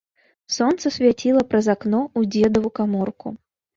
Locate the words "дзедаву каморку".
2.37-3.27